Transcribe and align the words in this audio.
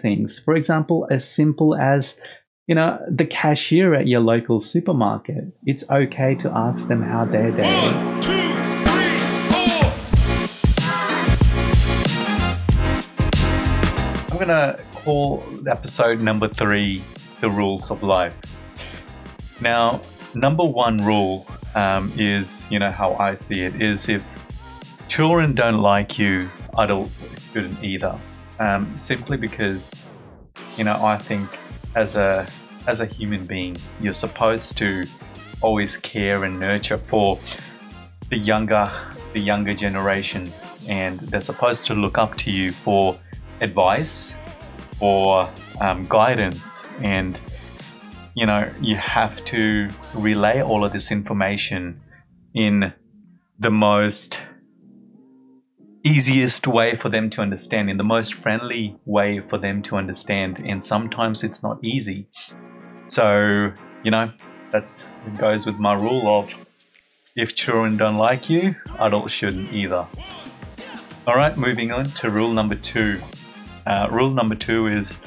things. 0.00 0.38
For 0.38 0.54
example, 0.54 1.06
as 1.10 1.28
simple 1.28 1.74
as 1.74 2.18
you 2.70 2.76
know, 2.76 3.04
the 3.10 3.24
cashier 3.24 3.94
at 3.94 4.06
your 4.06 4.20
local 4.20 4.60
supermarket. 4.60 5.42
It's 5.66 5.90
okay 5.90 6.36
to 6.36 6.48
ask 6.56 6.86
them 6.86 7.02
how 7.02 7.24
their 7.24 7.50
day 7.50 7.66
is. 7.66 8.06
One, 8.06 8.20
two, 8.20 8.30
three, 8.86 9.18
four. 9.50 9.90
I'm 14.30 14.36
going 14.36 14.46
to 14.46 14.78
call 14.94 15.42
episode 15.68 16.20
number 16.20 16.46
three 16.46 17.02
The 17.40 17.50
Rules 17.50 17.90
of 17.90 18.04
Life. 18.04 18.36
Now, 19.60 20.00
number 20.36 20.62
one 20.62 20.98
rule 20.98 21.48
um, 21.74 22.12
is, 22.16 22.70
you 22.70 22.78
know, 22.78 22.92
how 22.92 23.16
I 23.16 23.34
see 23.34 23.62
it 23.62 23.82
is 23.82 24.08
if 24.08 24.24
children 25.08 25.56
don't 25.56 25.78
like 25.78 26.20
you, 26.20 26.48
adults 26.78 27.24
shouldn't 27.52 27.82
either. 27.82 28.16
Um, 28.60 28.94
simply 28.94 29.38
because, 29.38 29.90
you 30.76 30.84
know, 30.84 31.02
I 31.02 31.16
think 31.16 31.48
as 31.96 32.14
a 32.14 32.46
as 32.86 33.00
a 33.00 33.06
human 33.06 33.46
being, 33.46 33.76
you're 34.00 34.12
supposed 34.12 34.76
to 34.78 35.06
always 35.62 35.96
care 35.96 36.44
and 36.44 36.60
nurture 36.60 36.98
for 36.98 37.38
the 38.28 38.36
younger 38.36 38.90
the 39.32 39.40
younger 39.40 39.74
generations, 39.74 40.70
and 40.86 41.18
they're 41.20 41.40
supposed 41.40 41.86
to 41.86 41.94
look 41.94 42.18
up 42.18 42.36
to 42.36 42.50
you 42.50 42.70
for 42.70 43.18
advice, 43.62 44.34
for 44.98 45.48
um, 45.80 46.06
guidance, 46.08 46.84
and 47.00 47.40
you 48.34 48.44
know 48.44 48.70
you 48.80 48.96
have 48.96 49.42
to 49.46 49.88
relay 50.14 50.62
all 50.62 50.84
of 50.84 50.92
this 50.92 51.10
information 51.10 51.98
in 52.54 52.92
the 53.58 53.70
most 53.70 54.40
easiest 56.04 56.66
way 56.66 56.96
for 56.96 57.08
them 57.08 57.28
to 57.28 57.42
understand 57.42 57.90
in 57.90 57.96
the 57.96 58.04
most 58.04 58.34
friendly 58.34 58.96
way 59.04 59.40
for 59.40 59.58
them 59.58 59.82
to 59.82 59.96
understand 59.96 60.58
and 60.60 60.82
sometimes 60.82 61.44
it's 61.44 61.62
not 61.62 61.78
easy 61.84 62.26
so, 63.10 63.72
you 64.04 64.10
know, 64.12 64.30
that's 64.70 65.04
it 65.26 65.36
goes 65.36 65.66
with 65.66 65.80
my 65.80 65.94
rule 65.94 66.28
of 66.28 66.48
if 67.34 67.56
children 67.56 67.96
don't 67.96 68.18
like 68.18 68.48
you, 68.48 68.76
adults 69.00 69.32
shouldn't 69.32 69.72
either. 69.72 70.06
All 71.26 71.34
right, 71.34 71.56
moving 71.56 71.90
on 71.90 72.04
to 72.04 72.30
rule 72.30 72.52
number 72.52 72.76
two. 72.76 73.20
Uh, 73.84 74.06
rule 74.12 74.30
number 74.30 74.54
two 74.54 74.86
is 74.86 75.18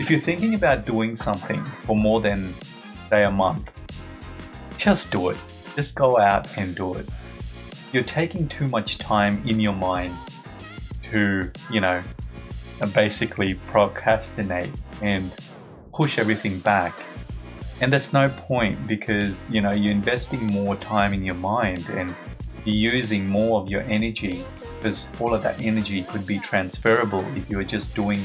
if 0.00 0.10
you're 0.10 0.20
thinking 0.20 0.54
about 0.54 0.86
doing 0.86 1.16
something 1.16 1.62
for 1.86 1.94
more 1.94 2.22
than, 2.22 2.54
say, 3.10 3.24
a 3.24 3.30
month, 3.30 3.70
just 4.78 5.12
do 5.12 5.28
it. 5.28 5.36
Just 5.76 5.94
go 5.94 6.18
out 6.18 6.56
and 6.56 6.74
do 6.74 6.94
it. 6.94 7.06
You're 7.92 8.02
taking 8.02 8.48
too 8.48 8.68
much 8.68 8.98
time 8.98 9.42
in 9.46 9.60
your 9.60 9.72
mind 9.72 10.14
to, 11.10 11.50
you 11.70 11.80
know, 11.80 12.02
basically 12.94 13.54
procrastinate 13.54 14.70
and 15.02 15.34
push 15.92 16.18
everything 16.18 16.60
back. 16.60 16.94
And 17.80 17.92
that's 17.92 18.12
no 18.12 18.28
point 18.28 18.86
because 18.86 19.50
you 19.50 19.60
know 19.60 19.70
you're 19.70 19.92
investing 19.92 20.44
more 20.46 20.74
time 20.76 21.14
in 21.14 21.24
your 21.24 21.36
mind 21.36 21.86
and 21.90 22.14
you're 22.64 22.92
using 22.94 23.28
more 23.28 23.60
of 23.60 23.70
your 23.70 23.82
energy 23.82 24.44
because 24.76 25.08
all 25.20 25.32
of 25.32 25.42
that 25.44 25.60
energy 25.62 26.02
could 26.02 26.26
be 26.26 26.40
transferable 26.40 27.24
if 27.36 27.48
you 27.48 27.56
were 27.56 27.64
just 27.64 27.94
doing 27.94 28.20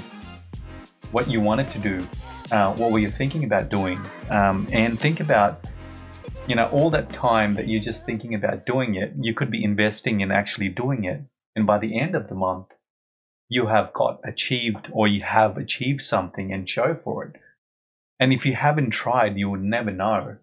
what 1.11 1.29
you 1.29 1.39
wanted 1.39 1.69
to 1.69 1.79
do 1.79 2.07
uh, 2.53 2.71
what 2.75 2.91
were 2.91 2.99
you 2.99 3.09
thinking 3.09 3.43
about 3.43 3.69
doing? 3.69 3.99
Um, 4.29 4.67
and 4.71 4.99
think 4.99 5.19
about 5.19 5.65
you 6.47 6.55
know 6.55 6.67
all 6.69 6.89
that 6.89 7.11
time 7.13 7.55
that 7.55 7.67
you're 7.67 7.81
just 7.81 8.05
thinking 8.05 8.33
about 8.35 8.65
doing 8.65 8.95
it 8.95 9.13
you 9.19 9.33
could 9.33 9.51
be 9.51 9.63
investing 9.63 10.21
in 10.21 10.31
actually 10.31 10.69
doing 10.69 11.03
it 11.03 11.21
and 11.55 11.65
by 11.65 11.77
the 11.77 11.99
end 11.99 12.15
of 12.15 12.27
the 12.27 12.35
month 12.35 12.67
you 13.49 13.67
have 13.67 13.93
got 13.93 14.19
achieved 14.25 14.87
or 14.91 15.07
you 15.07 15.21
have 15.23 15.57
achieved 15.57 16.01
something 16.01 16.51
and 16.51 16.69
show 16.69 16.97
for 17.03 17.25
it 17.25 17.35
and 18.23 18.31
if 18.31 18.45
you 18.45 18.55
haven't 18.55 18.91
tried, 18.91 19.37
you 19.37 19.49
would 19.49 19.63
never 19.63 19.91
know. 19.91 20.37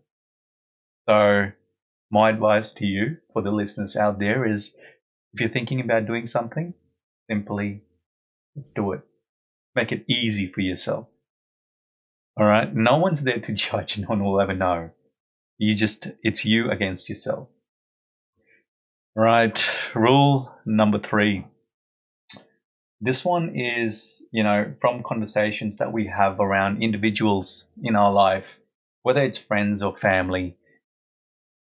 So, 1.08 1.52
my 2.10 2.28
advice 2.28 2.72
to 2.72 2.84
you, 2.86 3.16
for 3.32 3.40
the 3.40 3.50
listeners 3.50 3.96
out 3.96 4.18
there, 4.18 4.44
is 4.44 4.74
if 5.32 5.40
you're 5.40 5.48
thinking 5.48 5.80
about 5.80 6.06
doing 6.06 6.26
something, 6.26 6.74
simply 7.30 7.82
just 8.54 8.74
do 8.74 8.92
it. 8.92 9.00
Make 9.74 9.92
it 9.92 10.04
easy 10.08 10.46
for 10.46 10.60
yourself. 10.60 11.06
All 12.36 12.44
right. 12.44 12.74
No 12.74 12.98
one's 12.98 13.22
there 13.22 13.40
to 13.40 13.52
judge. 13.54 13.96
No 13.96 14.08
one 14.08 14.24
will 14.24 14.40
ever 14.40 14.54
know. 14.54 14.90
You 15.60 15.74
just, 15.74 16.08
it's 16.22 16.44
you 16.44 16.70
against 16.70 17.08
yourself. 17.08 17.48
Right. 19.14 19.70
Rule 19.94 20.50
number 20.66 20.98
three 20.98 21.44
this 23.00 23.24
one 23.24 23.56
is, 23.56 24.26
you 24.30 24.42
know, 24.42 24.74
from 24.80 25.02
conversations 25.02 25.78
that 25.78 25.92
we 25.92 26.06
have 26.06 26.38
around 26.38 26.82
individuals 26.82 27.68
in 27.78 27.96
our 27.96 28.12
life, 28.12 28.58
whether 29.02 29.22
it's 29.22 29.38
friends 29.38 29.82
or 29.82 29.96
family. 29.96 30.56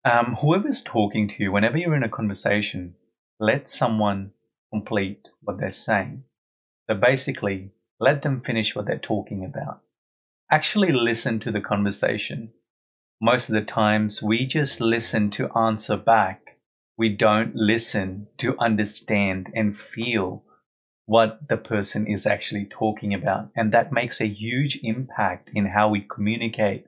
Um, 0.03 0.35
whoever's 0.41 0.83
talking 0.83 1.29
to 1.29 1.35
you, 1.39 1.51
whenever 1.51 1.77
you're 1.77 1.95
in 1.95 2.03
a 2.03 2.09
conversation, 2.09 2.95
let 3.39 3.69
someone 3.69 4.31
complete 4.69 5.29
what 5.41 5.59
they're 5.59 5.71
saying. 5.71 6.25
So 6.89 6.95
basically, 6.95 7.71
let 8.01 8.21
them 8.21 8.41
finish 8.41 8.75
what 8.75 8.85
they're 8.85 8.97
talking 8.99 9.45
about. 9.45 9.79
Actually, 10.51 10.91
listen 10.91 11.39
to 11.39 11.51
the 11.53 11.61
conversation. 11.61 12.51
Most 13.23 13.47
of 13.47 13.55
the 13.55 13.61
times, 13.61 14.21
we 14.21 14.45
just 14.45 14.81
listen 14.81 15.29
to 15.29 15.49
answer 15.57 15.95
back. 15.95 16.57
We 16.97 17.07
don't 17.07 17.55
listen 17.55 18.27
to 18.39 18.59
understand 18.59 19.49
and 19.55 19.77
feel 19.77 20.43
what 21.05 21.47
the 21.47 21.55
person 21.55 22.05
is 22.05 22.27
actually 22.27 22.65
talking 22.65 23.13
about. 23.13 23.49
And 23.55 23.71
that 23.71 23.93
makes 23.93 24.19
a 24.19 24.27
huge 24.27 24.81
impact 24.83 25.51
in 25.53 25.67
how 25.67 25.87
we 25.87 26.01
communicate 26.01 26.85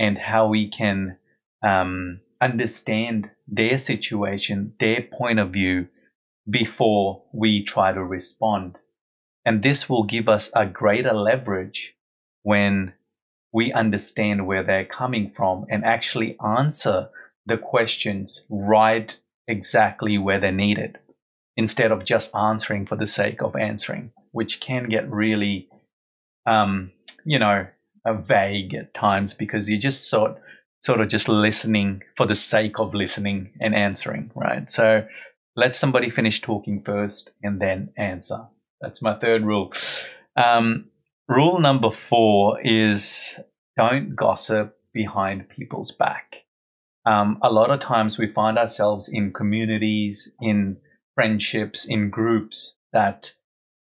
and 0.00 0.18
how 0.18 0.48
we 0.48 0.68
can 0.68 1.16
um, 1.62 2.22
understand 2.40 3.30
their 3.46 3.78
situation, 3.78 4.74
their 4.80 5.06
point 5.16 5.38
of 5.38 5.52
view 5.52 5.86
before 6.50 7.22
we 7.32 7.62
try 7.62 7.92
to 7.92 8.02
respond. 8.02 8.78
And 9.44 9.62
this 9.62 9.88
will 9.88 10.02
give 10.02 10.28
us 10.28 10.50
a 10.56 10.66
greater 10.66 11.12
leverage 11.12 11.94
when 12.42 12.94
we 13.52 13.72
understand 13.72 14.46
where 14.46 14.62
they're 14.62 14.84
coming 14.84 15.32
from 15.36 15.66
and 15.68 15.84
actually 15.84 16.36
answer 16.40 17.08
the 17.46 17.58
questions 17.58 18.46
right 18.48 19.18
exactly 19.46 20.16
where 20.16 20.40
they're 20.40 20.52
needed 20.52 20.98
instead 21.56 21.92
of 21.92 22.04
just 22.04 22.34
answering 22.34 22.86
for 22.86 22.96
the 22.96 23.06
sake 23.06 23.42
of 23.42 23.54
answering, 23.56 24.10
which 24.30 24.60
can 24.60 24.88
get 24.88 25.10
really, 25.10 25.68
um, 26.46 26.90
you 27.24 27.38
know, 27.38 27.66
vague 28.06 28.74
at 28.74 28.94
times 28.94 29.34
because 29.34 29.68
you 29.68 29.78
just 29.78 30.08
sort 30.08 30.38
sort 30.80 31.00
of 31.00 31.06
just 31.06 31.28
listening 31.28 32.02
for 32.16 32.26
the 32.26 32.34
sake 32.34 32.80
of 32.80 32.92
listening 32.92 33.52
and 33.60 33.72
answering, 33.72 34.30
right? 34.34 34.68
So 34.68 35.06
let 35.54 35.76
somebody 35.76 36.10
finish 36.10 36.40
talking 36.40 36.82
first 36.82 37.30
and 37.40 37.60
then 37.60 37.92
answer. 37.96 38.48
That's 38.80 39.00
my 39.00 39.14
third 39.14 39.44
rule. 39.44 39.72
Um, 40.36 40.86
rule 41.28 41.60
number 41.60 41.90
four 41.90 42.60
is 42.62 43.38
don't 43.76 44.14
gossip 44.14 44.76
behind 44.92 45.48
people's 45.48 45.92
back. 45.92 46.36
Um, 47.04 47.38
a 47.42 47.50
lot 47.50 47.70
of 47.70 47.80
times 47.80 48.18
we 48.18 48.28
find 48.28 48.58
ourselves 48.58 49.08
in 49.08 49.32
communities, 49.32 50.30
in 50.40 50.76
friendships 51.14 51.84
in 51.84 52.10
groups 52.10 52.76
that 52.92 53.34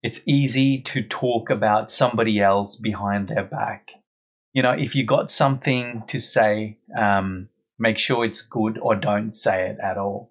it's 0.02 0.22
easy 0.26 0.80
to 0.82 1.02
talk 1.02 1.50
about 1.50 1.90
somebody 1.90 2.40
else 2.40 2.76
behind 2.76 3.28
their 3.28 3.44
back. 3.44 3.88
You 4.52 4.62
know, 4.62 4.72
if 4.72 4.94
you 4.94 5.04
got 5.04 5.30
something 5.30 6.02
to 6.08 6.20
say, 6.20 6.78
um, 6.96 7.48
make 7.78 7.98
sure 7.98 8.24
it's 8.24 8.42
good 8.42 8.78
or 8.78 8.94
don't 8.94 9.30
say 9.30 9.68
it 9.68 9.78
at 9.82 9.98
all. 9.98 10.30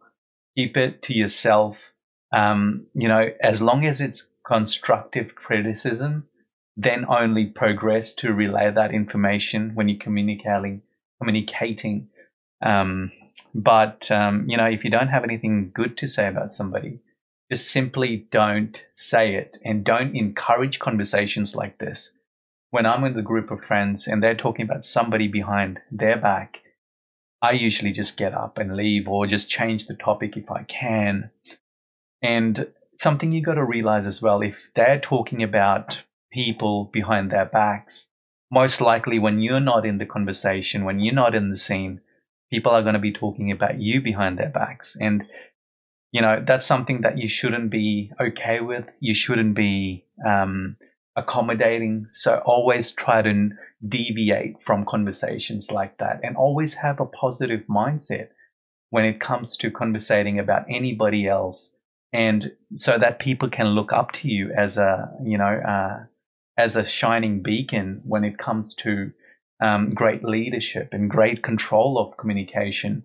Keep 0.55 0.77
it 0.77 1.01
to 1.03 1.13
yourself. 1.13 1.91
Um, 2.35 2.87
you 2.93 3.07
know, 3.07 3.29
as 3.41 3.61
long 3.61 3.85
as 3.85 4.01
it's 4.01 4.31
constructive 4.47 5.35
criticism, 5.35 6.27
then 6.77 7.05
only 7.07 7.45
progress 7.45 8.13
to 8.15 8.33
relay 8.33 8.71
that 8.71 8.93
information 8.93 9.71
when 9.75 9.87
you're 9.87 9.99
communicating, 9.99 10.81
communicating 11.19 12.09
um, 12.61 13.11
but 13.53 14.09
um, 14.11 14.45
you 14.49 14.57
know, 14.57 14.65
if 14.65 14.83
you 14.83 14.89
don't 14.89 15.09
have 15.09 15.23
anything 15.23 15.71
good 15.73 15.97
to 15.97 16.07
say 16.07 16.27
about 16.27 16.53
somebody, 16.53 16.99
just 17.51 17.69
simply 17.69 18.27
don't 18.31 18.85
say 18.91 19.35
it 19.35 19.57
and 19.63 19.83
don't 19.83 20.15
encourage 20.15 20.79
conversations 20.79 21.55
like 21.55 21.77
this. 21.77 22.13
When 22.71 22.85
I'm 22.85 23.01
with 23.01 23.17
a 23.17 23.21
group 23.21 23.51
of 23.51 23.63
friends 23.63 24.07
and 24.07 24.21
they're 24.21 24.35
talking 24.35 24.65
about 24.65 24.83
somebody 24.83 25.27
behind 25.27 25.79
their 25.91 26.17
back, 26.17 26.57
I 27.41 27.51
usually 27.51 27.91
just 27.91 28.17
get 28.17 28.33
up 28.33 28.57
and 28.57 28.75
leave 28.75 29.07
or 29.07 29.27
just 29.27 29.49
change 29.49 29.85
the 29.85 29.93
topic 29.93 30.35
if 30.35 30.49
I 30.49 30.63
can. 30.63 31.29
And 32.21 32.67
something 32.97 33.31
you 33.31 33.41
got 33.41 33.53
to 33.53 33.63
realize 33.63 34.07
as 34.07 34.21
well 34.21 34.41
if 34.41 34.57
they're 34.73 34.99
talking 34.99 35.43
about 35.43 36.01
people 36.31 36.89
behind 36.91 37.31
their 37.31 37.45
backs, 37.45 38.09
most 38.51 38.81
likely 38.81 39.19
when 39.19 39.39
you're 39.39 39.59
not 39.59 39.85
in 39.85 39.97
the 39.97 40.05
conversation, 40.05 40.85
when 40.85 40.99
you're 40.99 41.13
not 41.13 41.35
in 41.35 41.49
the 41.49 41.55
scene, 41.55 42.01
people 42.51 42.71
are 42.71 42.81
going 42.81 42.93
to 42.93 42.99
be 42.99 43.13
talking 43.13 43.51
about 43.51 43.79
you 43.79 44.01
behind 44.01 44.37
their 44.37 44.49
backs. 44.49 44.95
And, 44.99 45.23
you 46.11 46.21
know, 46.21 46.43
that's 46.45 46.65
something 46.65 47.01
that 47.01 47.17
you 47.17 47.27
shouldn't 47.27 47.69
be 47.69 48.11
okay 48.21 48.59
with. 48.61 48.85
You 48.99 49.13
shouldn't 49.13 49.55
be 49.55 50.05
um, 50.25 50.77
accommodating. 51.15 52.07
So 52.11 52.41
always 52.45 52.91
try 52.91 53.21
to 53.21 53.49
deviate 53.87 54.61
from 54.61 54.85
conversations 54.85 55.71
like 55.71 55.97
that 55.97 56.19
and 56.23 56.35
always 56.37 56.73
have 56.75 56.99
a 56.99 57.05
positive 57.05 57.63
mindset 57.69 58.29
when 58.89 59.05
it 59.05 59.19
comes 59.19 59.57
to 59.57 59.71
conversating 59.71 60.39
about 60.39 60.65
anybody 60.69 61.27
else 61.27 61.75
and 62.13 62.53
so 62.75 62.97
that 62.97 63.19
people 63.19 63.49
can 63.49 63.67
look 63.67 63.91
up 63.91 64.11
to 64.13 64.29
you 64.29 64.51
as 64.57 64.77
a 64.77 65.11
you 65.23 65.37
know 65.37 65.61
uh, 65.67 66.05
as 66.57 66.75
a 66.75 66.85
shining 66.85 67.41
beacon 67.41 68.01
when 68.05 68.23
it 68.23 68.37
comes 68.37 68.73
to 68.73 69.11
um, 69.61 69.93
great 69.93 70.23
leadership 70.23 70.89
and 70.91 71.09
great 71.09 71.41
control 71.41 71.97
of 71.97 72.17
communication 72.17 73.03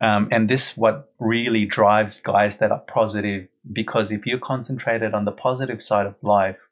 um, 0.00 0.28
and 0.32 0.48
this 0.48 0.76
what 0.76 1.12
really 1.18 1.66
drives 1.66 2.20
guys 2.20 2.56
that 2.58 2.72
are 2.72 2.82
positive 2.88 3.46
because 3.70 4.10
if 4.10 4.24
you're 4.24 4.38
concentrated 4.38 5.12
on 5.12 5.26
the 5.26 5.32
positive 5.32 5.82
side 5.82 6.06
of 6.06 6.14
life 6.22 6.68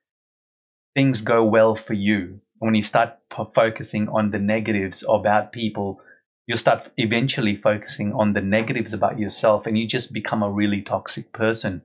things 0.94 1.20
go 1.20 1.44
well 1.44 1.76
for 1.76 1.92
you 1.92 2.40
when 2.58 2.74
you 2.74 2.82
start 2.82 3.10
focusing 3.54 4.08
on 4.08 4.30
the 4.30 4.38
negatives 4.38 5.04
about 5.08 5.52
people 5.52 6.00
you'll 6.48 6.56
start 6.56 6.90
eventually 6.96 7.54
focusing 7.56 8.12
on 8.14 8.32
the 8.32 8.40
negatives 8.40 8.94
about 8.94 9.18
yourself 9.18 9.66
and 9.66 9.78
you 9.78 9.86
just 9.86 10.14
become 10.14 10.42
a 10.42 10.50
really 10.50 10.80
toxic 10.80 11.30
person. 11.32 11.82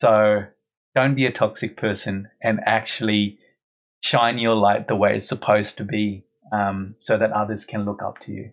So 0.00 0.44
don't 0.94 1.14
be 1.14 1.26
a 1.26 1.32
toxic 1.32 1.76
person 1.76 2.28
and 2.42 2.60
actually 2.64 3.38
shine 4.04 4.36
your 4.36 4.54
light 4.54 4.86
the 4.86 4.94
way 4.94 5.16
it's 5.16 5.26
supposed 5.26 5.78
to 5.78 5.84
be 5.84 6.22
um, 6.52 6.94
so 6.98 7.16
that 7.16 7.32
others 7.32 7.64
can 7.64 7.86
look 7.86 8.02
up 8.02 8.18
to 8.18 8.32
you. 8.32 8.50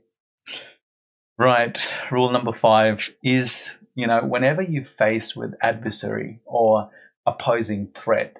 Right. 1.37 1.77
Rule 2.09 2.31
number 2.31 2.53
five 2.53 3.13
is, 3.21 3.75
you 3.93 4.07
know, 4.07 4.21
whenever 4.23 4.61
you're 4.61 4.85
faced 4.97 5.35
with 5.35 5.53
adversary 5.61 6.39
or 6.45 6.89
opposing 7.25 7.89
threat, 7.93 8.37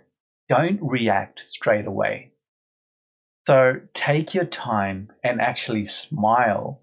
don't 0.48 0.80
react 0.82 1.44
straight 1.44 1.86
away. 1.86 2.32
So 3.46 3.82
take 3.94 4.34
your 4.34 4.46
time 4.46 5.12
and 5.22 5.42
actually 5.42 5.88
smile 5.88 6.82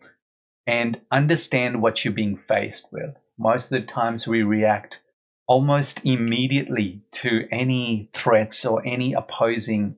and 0.67 1.01
understand 1.11 1.81
what 1.81 2.05
you're 2.05 2.13
being 2.13 2.39
faced 2.47 2.89
with. 2.93 3.17
Most 3.39 3.73
of 3.73 3.81
the 3.81 3.87
times 3.87 4.29
we 4.29 4.43
react 4.43 5.01
almost 5.47 6.05
immediately 6.05 7.01
to 7.13 7.49
any 7.51 8.11
threats 8.13 8.67
or 8.67 8.87
any 8.87 9.15
opposing 9.15 9.97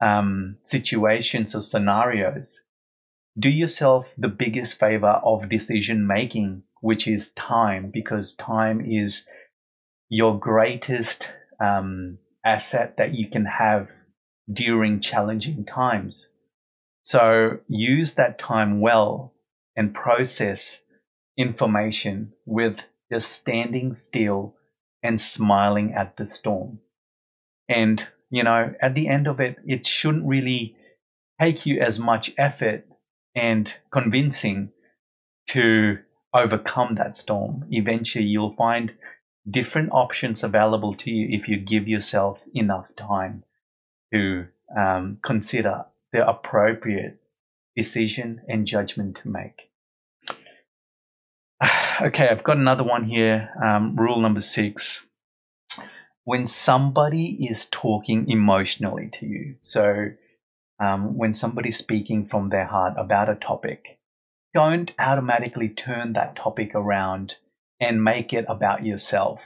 um, 0.00 0.56
situations 0.64 1.54
or 1.54 1.60
scenarios. 1.60 2.62
Do 3.38 3.50
yourself 3.50 4.06
the 4.16 4.28
biggest 4.28 4.78
favor 4.78 5.20
of 5.24 5.48
decision 5.48 6.06
making, 6.06 6.62
which 6.80 7.06
is 7.06 7.32
time, 7.32 7.90
because 7.92 8.34
time 8.34 8.80
is 8.80 9.26
your 10.08 10.38
greatest 10.38 11.28
um, 11.60 12.18
asset 12.44 12.96
that 12.96 13.14
you 13.14 13.28
can 13.28 13.44
have 13.44 13.90
during 14.50 15.00
challenging 15.00 15.64
times. 15.64 16.30
So 17.02 17.58
use 17.68 18.14
that 18.14 18.38
time 18.38 18.80
well 18.80 19.34
and 19.76 19.94
process 19.94 20.82
information 21.36 22.32
with 22.46 22.80
just 23.12 23.30
standing 23.32 23.92
still 23.92 24.56
and 25.02 25.20
smiling 25.20 25.94
at 25.94 26.16
the 26.16 26.26
storm. 26.26 26.80
And, 27.68 28.06
you 28.30 28.42
know, 28.42 28.74
at 28.80 28.94
the 28.94 29.08
end 29.08 29.26
of 29.26 29.40
it, 29.40 29.56
it 29.66 29.86
shouldn't 29.86 30.26
really 30.26 30.76
take 31.40 31.66
you 31.66 31.80
as 31.80 31.98
much 31.98 32.32
effort 32.38 32.86
and 33.34 33.76
convincing 33.90 34.70
to 35.50 35.98
overcome 36.34 36.96
that 36.96 37.14
storm. 37.14 37.64
Eventually, 37.70 38.24
you'll 38.24 38.54
find 38.56 38.94
different 39.48 39.90
options 39.92 40.42
available 40.42 40.94
to 40.94 41.10
you 41.10 41.28
if 41.38 41.48
you 41.48 41.56
give 41.58 41.86
yourself 41.86 42.40
enough 42.54 42.86
time 42.96 43.44
to 44.12 44.46
um, 44.76 45.18
consider 45.24 45.84
the 46.12 46.26
appropriate 46.26 47.20
decision 47.76 48.40
and 48.48 48.66
judgment 48.66 49.16
to 49.16 49.28
make. 49.28 49.70
Okay, 51.98 52.28
I've 52.28 52.44
got 52.44 52.58
another 52.58 52.84
one 52.84 53.04
here. 53.04 53.48
Um, 53.64 53.96
rule 53.96 54.20
number 54.20 54.42
six. 54.42 55.06
When 56.26 56.44
somebody 56.44 57.46
is 57.48 57.66
talking 57.66 58.28
emotionally 58.28 59.08
to 59.12 59.26
you, 59.26 59.54
so 59.60 60.06
um, 60.80 61.16
when 61.16 61.32
somebody's 61.32 61.76
speaking 61.76 62.26
from 62.26 62.48
their 62.48 62.64
heart 62.64 62.94
about 62.96 63.28
a 63.28 63.36
topic, 63.36 64.00
don't 64.52 64.90
automatically 64.98 65.68
turn 65.68 66.14
that 66.14 66.34
topic 66.34 66.72
around 66.74 67.36
and 67.78 68.02
make 68.02 68.32
it 68.32 68.44
about 68.48 68.84
yourself. 68.84 69.38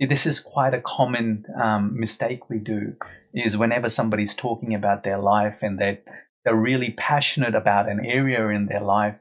This 0.00 0.24
is 0.24 0.40
quite 0.40 0.72
a 0.72 0.80
common 0.80 1.44
um, 1.62 2.00
mistake 2.00 2.48
we 2.48 2.58
do 2.58 2.96
is 3.34 3.58
whenever 3.58 3.90
somebody's 3.90 4.34
talking 4.34 4.72
about 4.72 5.04
their 5.04 5.18
life 5.18 5.58
and 5.60 5.78
they 5.78 6.00
they're 6.42 6.56
really 6.56 6.94
passionate 6.96 7.54
about 7.54 7.86
an 7.86 8.00
area 8.02 8.48
in 8.48 8.64
their 8.64 8.80
life 8.80 9.16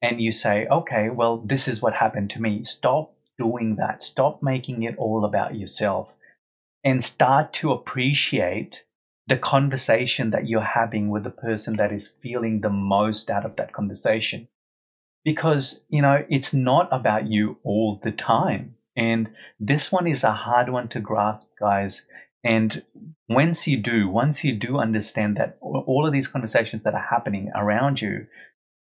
and 0.00 0.22
you 0.22 0.32
say 0.32 0.66
okay 0.70 1.10
well 1.10 1.36
this 1.44 1.68
is 1.68 1.82
what 1.82 1.92
happened 1.92 2.30
to 2.30 2.40
me. 2.40 2.64
Stop 2.64 3.12
doing 3.38 3.76
that. 3.76 4.02
Stop 4.02 4.42
making 4.42 4.84
it 4.84 4.96
all 4.96 5.22
about 5.26 5.54
yourself 5.54 6.15
and 6.86 7.02
start 7.02 7.52
to 7.52 7.72
appreciate 7.72 8.84
the 9.26 9.36
conversation 9.36 10.30
that 10.30 10.46
you're 10.46 10.60
having 10.60 11.10
with 11.10 11.24
the 11.24 11.30
person 11.30 11.76
that 11.76 11.92
is 11.92 12.14
feeling 12.22 12.60
the 12.60 12.70
most 12.70 13.28
out 13.28 13.44
of 13.44 13.56
that 13.56 13.72
conversation. 13.72 14.46
Because 15.24 15.84
you 15.88 16.00
know 16.00 16.24
it's 16.30 16.54
not 16.54 16.88
about 16.92 17.26
you 17.26 17.58
all 17.64 18.00
the 18.04 18.12
time. 18.12 18.76
And 18.96 19.32
this 19.58 19.90
one 19.90 20.06
is 20.06 20.22
a 20.22 20.32
hard 20.32 20.68
one 20.70 20.86
to 20.90 21.00
grasp 21.00 21.50
guys. 21.58 22.06
And 22.44 22.84
once 23.28 23.66
you 23.66 23.78
do, 23.78 24.08
once 24.08 24.44
you 24.44 24.54
do 24.54 24.78
understand 24.78 25.36
that 25.38 25.58
all 25.60 26.06
of 26.06 26.12
these 26.12 26.28
conversations 26.28 26.84
that 26.84 26.94
are 26.94 27.08
happening 27.10 27.50
around 27.56 28.00
you 28.00 28.28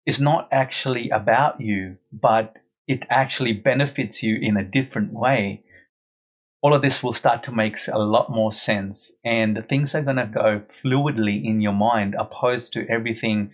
is 0.06 0.22
not 0.22 0.48
actually 0.52 1.10
about 1.10 1.60
you, 1.60 1.98
but 2.14 2.56
it 2.88 3.02
actually 3.10 3.54
benefits 3.54 4.22
you 4.22 4.38
in 4.40 4.58
a 4.58 4.64
different 4.64 5.12
way, 5.12 5.64
all 6.66 6.74
of 6.74 6.82
this 6.82 7.04
will 7.04 7.14
start 7.14 7.44
to 7.44 7.52
make 7.52 7.78
a 7.92 8.00
lot 8.00 8.30
more 8.30 8.52
sense. 8.52 9.12
And 9.24 9.64
things 9.70 9.94
are 9.94 10.02
going 10.02 10.18
to 10.18 10.26
go 10.26 10.62
fluidly 10.84 11.46
in 11.46 11.62
your 11.62 11.74
mind, 11.74 12.16
opposed 12.18 12.74
to 12.74 12.88
everything 12.90 13.52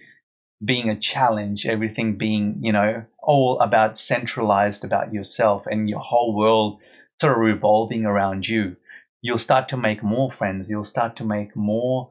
being 0.64 0.90
a 0.90 1.00
challenge, 1.00 1.66
everything 1.66 2.18
being, 2.18 2.58
you 2.62 2.72
know, 2.72 3.04
all 3.22 3.60
about 3.60 3.98
centralized 3.98 4.84
about 4.84 5.14
yourself 5.14 5.66
and 5.68 5.90
your 5.90 6.00
whole 6.00 6.36
world 6.36 6.80
sort 7.20 7.34
of 7.34 7.40
revolving 7.40 8.06
around 8.06 8.48
you 8.48 8.76
you'll 9.22 9.38
start 9.38 9.70
to 9.70 9.78
make 9.78 10.04
more 10.04 10.32
friends. 10.32 10.70
You'll 10.70 10.84
start 10.84 11.16
to 11.18 11.24
make 11.24 11.56
more, 11.56 12.10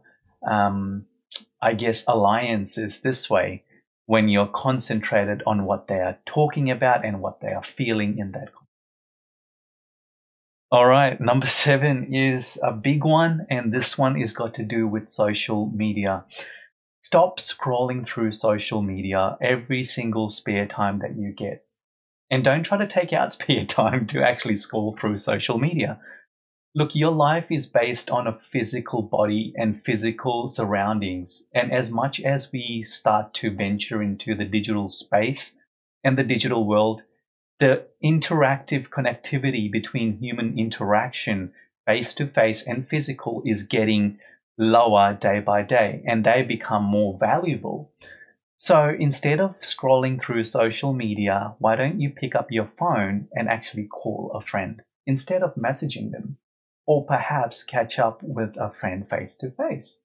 um, 0.48 1.06
I 1.60 1.74
guess, 1.74 2.04
alliances 2.06 3.00
this 3.00 3.28
way 3.28 3.64
when 4.06 4.28
you're 4.28 4.46
concentrated 4.46 5.42
on 5.46 5.64
what 5.64 5.88
they 5.88 6.00
are 6.00 6.18
talking 6.26 6.70
about 6.70 7.04
and 7.04 7.20
what 7.20 7.40
they 7.40 7.52
are 7.52 7.64
feeling 7.64 8.18
in 8.18 8.32
that. 8.32 8.48
All 10.72 10.86
right, 10.86 11.20
number 11.20 11.46
seven 11.46 12.14
is 12.14 12.58
a 12.62 12.72
big 12.72 13.04
one, 13.04 13.46
and 13.50 13.72
this 13.72 13.98
one 13.98 14.20
is 14.20 14.32
got 14.32 14.54
to 14.54 14.62
do 14.62 14.86
with 14.86 15.08
social 15.08 15.70
media. 15.74 16.24
Stop 17.02 17.38
scrolling 17.38 18.06
through 18.06 18.32
social 18.32 18.82
media 18.82 19.36
every 19.42 19.84
single 19.84 20.30
spare 20.30 20.66
time 20.66 21.00
that 21.00 21.16
you 21.16 21.32
get. 21.32 21.64
And 22.30 22.44
don't 22.44 22.62
try 22.62 22.78
to 22.78 22.86
take 22.86 23.12
out 23.12 23.32
spare 23.34 23.64
time 23.64 24.06
to 24.08 24.22
actually 24.22 24.56
scroll 24.56 24.96
through 25.00 25.18
social 25.18 25.58
media 25.58 25.98
look, 26.74 26.94
your 26.94 27.10
life 27.10 27.46
is 27.50 27.66
based 27.66 28.10
on 28.10 28.26
a 28.26 28.38
physical 28.52 29.02
body 29.02 29.52
and 29.56 29.82
physical 29.84 30.48
surroundings. 30.48 31.44
And 31.54 31.72
as 31.72 31.90
much 31.90 32.20
as 32.20 32.52
we 32.52 32.82
start 32.82 33.34
to 33.34 33.54
venture 33.54 34.02
into 34.02 34.34
the 34.34 34.44
digital 34.44 34.88
space 34.88 35.56
and 36.04 36.16
the 36.16 36.22
digital 36.24 36.66
world, 36.66 37.02
the 37.60 37.84
interactive 38.02 38.88
connectivity 38.88 39.70
between 39.70 40.18
human 40.18 40.58
interaction, 40.58 41.52
face 41.86 42.14
to 42.14 42.26
face 42.26 42.66
and 42.66 42.88
physical, 42.88 43.42
is 43.46 43.62
getting 43.62 44.18
lower 44.58 45.14
day 45.14 45.40
by 45.40 45.62
day, 45.62 46.02
and 46.06 46.24
they 46.24 46.42
become 46.42 46.82
more 46.82 47.16
valuable. 47.18 47.92
So 48.56 48.94
instead 48.98 49.40
of 49.40 49.58
scrolling 49.60 50.22
through 50.22 50.44
social 50.44 50.92
media, 50.92 51.54
why 51.58 51.76
don't 51.76 52.00
you 52.00 52.10
pick 52.10 52.34
up 52.34 52.50
your 52.50 52.70
phone 52.78 53.28
and 53.32 53.48
actually 53.48 53.86
call 53.86 54.32
a 54.34 54.44
friend 54.44 54.82
instead 55.06 55.42
of 55.42 55.54
messaging 55.54 56.10
them? 56.10 56.38
or 56.90 57.04
perhaps 57.04 57.62
catch 57.62 58.00
up 58.00 58.20
with 58.20 58.56
a 58.56 58.68
friend 58.68 59.08
face 59.08 59.36
to 59.36 59.48
face, 59.48 60.02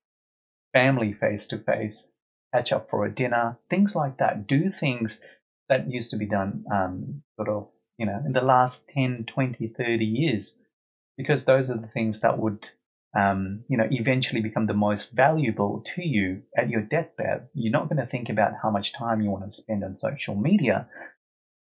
family 0.71 1.11
face 1.11 1.47
to 1.47 1.57
face, 1.57 2.09
catch 2.53 2.71
up 2.71 2.87
for 2.91 3.03
a 3.03 3.11
dinner, 3.11 3.57
things 3.71 3.95
like 3.95 4.19
that. 4.19 4.45
Do 4.45 4.69
things 4.69 5.19
that 5.69 5.89
used 5.89 6.11
to 6.11 6.17
be 6.17 6.25
done 6.25 6.63
um, 6.73 7.23
sort 7.35 7.49
of, 7.49 7.67
you 7.97 8.05
know, 8.05 8.21
in 8.25 8.33
the 8.33 8.41
last 8.41 8.89
10, 8.89 9.25
20, 9.33 9.67
30 9.67 10.05
years, 10.05 10.57
because 11.17 11.45
those 11.45 11.69
are 11.69 11.77
the 11.77 11.87
things 11.87 12.21
that 12.21 12.37
would, 12.37 12.69
um, 13.17 13.63
you 13.69 13.77
know, 13.77 13.87
eventually 13.89 14.41
become 14.41 14.67
the 14.67 14.73
most 14.73 15.11
valuable 15.11 15.83
to 15.95 16.05
you 16.05 16.43
at 16.57 16.69
your 16.69 16.81
deathbed. 16.81 17.47
You're 17.53 17.71
not 17.71 17.89
going 17.89 18.01
to 18.01 18.05
think 18.05 18.29
about 18.29 18.53
how 18.61 18.69
much 18.69 18.93
time 18.93 19.21
you 19.21 19.29
want 19.29 19.45
to 19.45 19.51
spend 19.51 19.83
on 19.83 19.95
social 19.95 20.35
media, 20.35 20.87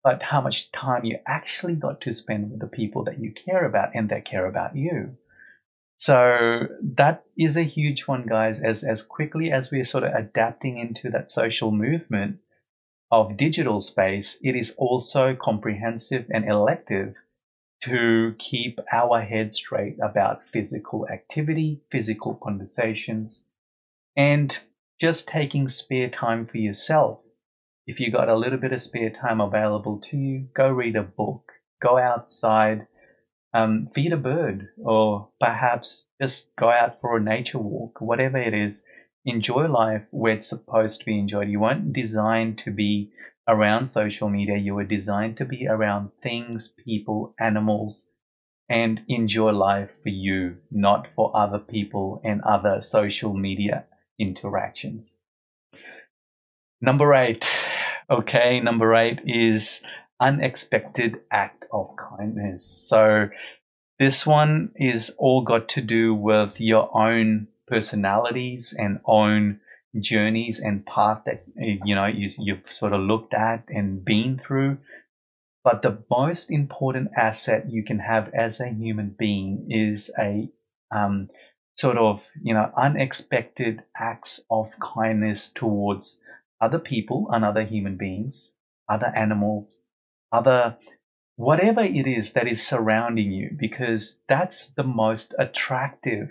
but 0.03 0.21
how 0.23 0.41
much 0.41 0.71
time 0.71 1.05
you 1.05 1.19
actually 1.27 1.75
got 1.75 2.01
to 2.01 2.13
spend 2.13 2.51
with 2.51 2.59
the 2.59 2.67
people 2.67 3.03
that 3.03 3.19
you 3.19 3.33
care 3.33 3.65
about 3.65 3.89
and 3.93 4.09
that 4.09 4.25
care 4.25 4.47
about 4.47 4.75
you. 4.75 5.17
So 5.97 6.67
that 6.95 7.25
is 7.37 7.55
a 7.55 7.63
huge 7.63 8.07
one, 8.07 8.25
guys. 8.25 8.59
As 8.59 8.83
as 8.83 9.03
quickly 9.03 9.51
as 9.51 9.69
we're 9.69 9.85
sort 9.85 10.03
of 10.03 10.15
adapting 10.15 10.79
into 10.79 11.11
that 11.11 11.29
social 11.29 11.69
movement 11.69 12.39
of 13.11 13.37
digital 13.37 13.79
space, 13.79 14.39
it 14.41 14.55
is 14.55 14.73
also 14.77 15.35
comprehensive 15.35 16.25
and 16.29 16.49
elective 16.49 17.15
to 17.83 18.35
keep 18.37 18.79
our 18.91 19.21
head 19.21 19.51
straight 19.51 19.97
about 20.01 20.47
physical 20.53 21.07
activity, 21.09 21.81
physical 21.91 22.35
conversations, 22.41 23.45
and 24.15 24.59
just 24.99 25.27
taking 25.27 25.67
spare 25.67 26.09
time 26.09 26.45
for 26.45 26.57
yourself. 26.57 27.19
If 27.87 27.99
you 27.99 28.11
got 28.11 28.29
a 28.29 28.37
little 28.37 28.59
bit 28.59 28.71
of 28.71 28.81
spare 28.81 29.09
time 29.09 29.41
available 29.41 29.99
to 30.11 30.17
you, 30.17 30.47
go 30.55 30.69
read 30.69 30.95
a 30.95 31.01
book, 31.01 31.51
go 31.81 31.97
outside, 31.97 32.87
um, 33.53 33.89
feed 33.93 34.13
a 34.13 34.17
bird, 34.17 34.69
or 34.77 35.29
perhaps 35.39 36.07
just 36.21 36.55
go 36.55 36.69
out 36.69 37.01
for 37.01 37.17
a 37.17 37.21
nature 37.21 37.57
walk, 37.57 37.99
whatever 37.99 38.37
it 38.37 38.53
is. 38.53 38.85
Enjoy 39.25 39.67
life 39.67 40.03
where 40.11 40.33
it's 40.33 40.47
supposed 40.47 40.99
to 40.99 41.05
be 41.05 41.19
enjoyed. 41.19 41.49
You 41.49 41.59
weren't 41.59 41.93
designed 41.93 42.57
to 42.59 42.71
be 42.71 43.11
around 43.47 43.85
social 43.85 44.29
media. 44.29 44.57
You 44.57 44.75
were 44.75 44.83
designed 44.83 45.37
to 45.37 45.45
be 45.45 45.67
around 45.67 46.11
things, 46.21 46.73
people, 46.85 47.35
animals, 47.39 48.09
and 48.69 49.01
enjoy 49.07 49.51
life 49.51 49.89
for 50.01 50.09
you, 50.09 50.57
not 50.71 51.07
for 51.15 51.35
other 51.35 51.59
people 51.59 52.21
and 52.23 52.41
other 52.41 52.81
social 52.81 53.33
media 53.33 53.85
interactions. 54.19 55.17
Number 56.79 57.13
eight. 57.13 57.49
Okay, 58.09 58.59
number 58.59 58.95
eight 58.95 59.19
is 59.25 59.81
unexpected 60.19 61.17
act 61.31 61.65
of 61.71 61.95
kindness. 61.95 62.65
So 62.65 63.29
this 63.99 64.25
one 64.25 64.71
is 64.75 65.13
all 65.17 65.43
got 65.43 65.69
to 65.69 65.81
do 65.81 66.13
with 66.15 66.59
your 66.59 66.95
own 66.97 67.47
personalities 67.71 68.75
and 68.77 68.99
own 69.05 69.59
journeys 69.99 70.59
and 70.59 70.85
path 70.85 71.23
that 71.25 71.43
you 71.55 71.95
know 71.95 72.05
you, 72.05 72.29
you've 72.37 72.71
sort 72.71 72.93
of 72.93 73.01
looked 73.01 73.33
at 73.33 73.63
and 73.69 74.05
been 74.05 74.39
through. 74.45 74.77
But 75.63 75.81
the 75.81 76.03
most 76.09 76.51
important 76.51 77.11
asset 77.15 77.71
you 77.71 77.83
can 77.83 77.99
have 77.99 78.33
as 78.33 78.59
a 78.59 78.69
human 78.69 79.15
being 79.17 79.67
is 79.69 80.11
a 80.19 80.49
um, 80.93 81.29
sort 81.75 81.97
of 81.97 82.21
you 82.41 82.53
know 82.53 82.71
unexpected 82.77 83.83
acts 83.97 84.41
of 84.49 84.73
kindness 84.79 85.49
towards 85.49 86.21
other 86.59 86.79
people 86.79 87.27
and 87.31 87.45
other 87.45 87.63
human 87.63 87.97
beings 87.97 88.51
other 88.89 89.11
animals 89.15 89.81
other 90.31 90.77
whatever 91.37 91.81
it 91.81 92.05
is 92.07 92.33
that 92.33 92.47
is 92.47 92.65
surrounding 92.65 93.31
you 93.31 93.49
because 93.57 94.21
that's 94.27 94.67
the 94.75 94.83
most 94.83 95.33
attractive 95.39 96.29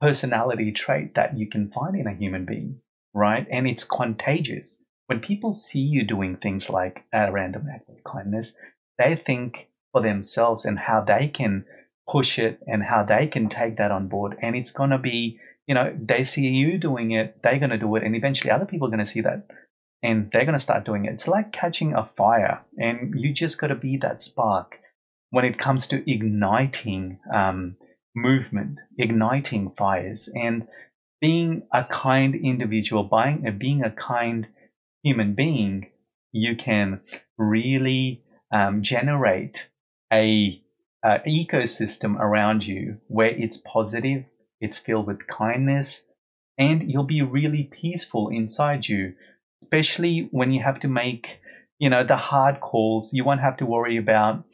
personality 0.00 0.72
trait 0.72 1.14
that 1.14 1.38
you 1.38 1.48
can 1.48 1.70
find 1.70 1.96
in 1.96 2.06
a 2.06 2.14
human 2.14 2.44
being, 2.44 2.80
right? 3.14 3.46
And 3.50 3.66
it's 3.66 3.84
contagious. 3.84 4.82
When 5.06 5.20
people 5.20 5.52
see 5.52 5.80
you 5.80 6.04
doing 6.04 6.36
things 6.36 6.68
like 6.68 7.04
a 7.12 7.32
random 7.32 7.66
act 7.72 7.88
of 7.88 8.04
kindness, 8.04 8.56
they 8.98 9.16
think 9.16 9.68
for 9.92 10.02
themselves 10.02 10.64
and 10.64 10.78
how 10.78 11.00
they 11.00 11.28
can 11.28 11.64
push 12.08 12.38
it 12.38 12.60
and 12.66 12.82
how 12.82 13.04
they 13.04 13.26
can 13.26 13.48
take 13.48 13.76
that 13.78 13.90
on 13.90 14.08
board. 14.08 14.36
And 14.42 14.54
it's 14.54 14.70
going 14.70 14.90
to 14.90 14.98
be, 14.98 15.38
you 15.66 15.74
know, 15.74 15.96
they 16.00 16.24
see 16.24 16.46
you 16.46 16.78
doing 16.78 17.12
it, 17.12 17.42
they're 17.42 17.58
going 17.58 17.70
to 17.70 17.78
do 17.78 17.96
it, 17.96 18.02
and 18.02 18.14
eventually 18.14 18.50
other 18.50 18.66
people 18.66 18.86
are 18.88 18.90
going 18.90 19.04
to 19.04 19.10
see 19.10 19.22
that 19.22 19.46
and 20.02 20.30
they're 20.30 20.44
going 20.44 20.56
to 20.56 20.62
start 20.62 20.84
doing 20.84 21.04
it. 21.04 21.12
It's 21.12 21.28
like 21.28 21.52
catching 21.52 21.94
a 21.94 22.08
fire, 22.16 22.60
and 22.78 23.14
you 23.16 23.32
just 23.32 23.58
got 23.58 23.68
to 23.68 23.74
be 23.74 23.96
that 23.98 24.22
spark 24.22 24.78
when 25.30 25.44
it 25.44 25.58
comes 25.58 25.86
to 25.88 26.10
igniting 26.10 27.18
um, 27.32 27.76
movement, 28.14 28.78
igniting 28.98 29.72
fires, 29.76 30.28
and 30.34 30.66
being 31.20 31.62
a 31.72 31.84
kind 31.84 32.34
individual, 32.34 33.04
being, 33.04 33.44
uh, 33.46 33.50
being 33.50 33.82
a 33.82 33.90
kind 33.90 34.48
human 35.02 35.34
being, 35.34 35.90
you 36.32 36.56
can 36.56 37.00
really 37.36 38.22
um, 38.52 38.82
generate 38.82 39.68
a, 40.12 40.62
a 41.04 41.18
ecosystem 41.26 42.18
around 42.18 42.66
you 42.66 42.98
where 43.08 43.30
it's 43.30 43.56
positive, 43.56 44.24
it's 44.60 44.78
filled 44.78 45.06
with 45.06 45.26
kindness, 45.26 46.02
and 46.58 46.90
you'll 46.90 47.04
be 47.04 47.22
really 47.22 47.64
peaceful 47.64 48.28
inside 48.28 48.88
you, 48.88 49.14
especially 49.62 50.28
when 50.30 50.50
you 50.50 50.62
have 50.62 50.80
to 50.80 50.88
make 50.88 51.40
you 51.78 51.88
know 51.88 52.04
the 52.04 52.16
hard 52.16 52.60
calls. 52.60 53.12
You 53.12 53.24
won't 53.24 53.40
have 53.40 53.56
to 53.58 53.66
worry 53.66 53.96
about 53.96 54.44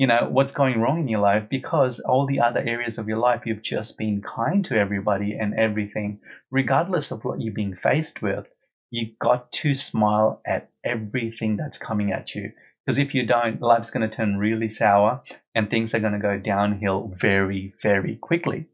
you 0.00 0.06
know 0.06 0.28
what's 0.30 0.52
going 0.52 0.80
wrong 0.80 0.98
in 0.98 1.08
your 1.08 1.20
life 1.20 1.44
because 1.50 2.00
all 2.00 2.24
the 2.26 2.40
other 2.40 2.60
areas 2.60 2.96
of 2.96 3.06
your 3.06 3.18
life 3.18 3.42
you've 3.44 3.60
just 3.60 3.98
been 3.98 4.22
kind 4.22 4.64
to 4.64 4.78
everybody 4.78 5.34
and 5.38 5.52
everything. 5.52 6.18
Regardless 6.50 7.10
of 7.10 7.22
what 7.22 7.42
you're 7.42 7.52
being 7.52 7.76
faced 7.76 8.22
with 8.22 8.46
you've 8.90 9.18
got 9.18 9.52
to 9.52 9.74
smile 9.74 10.40
at 10.46 10.70
everything 10.84 11.58
that's 11.58 11.76
coming 11.76 12.12
at 12.12 12.34
you. 12.34 12.50
Because 12.86 12.98
if 12.98 13.14
you 13.14 13.26
don't 13.26 13.60
life's 13.60 13.90
going 13.90 14.08
to 14.08 14.16
turn 14.16 14.38
really 14.38 14.70
sour 14.70 15.20
and 15.54 15.68
things 15.68 15.94
are 15.94 16.00
going 16.00 16.14
to 16.14 16.18
go 16.18 16.38
downhill 16.38 17.12
very 17.14 17.74
very 17.82 18.16
quickly. 18.16 18.68